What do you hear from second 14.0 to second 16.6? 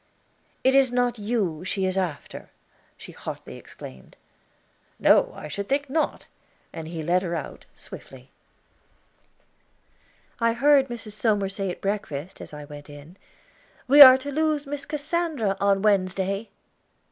are to lose Miss Cassandra on Wednesday."